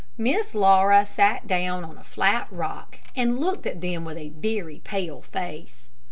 Miss 0.17 0.55
Laura 0.55 1.05
sat 1.05 1.45
down 1.45 1.85
on 1.85 1.95
a 1.95 2.03
flat 2.03 2.47
rock, 2.49 2.97
and 3.15 3.37
looked 3.39 3.67
at 3.67 3.81
them 3.81 4.03
with 4.03 4.17
a 4.17 4.29
very 4.29 4.79
pale 4.79 5.21
face. 5.21 5.91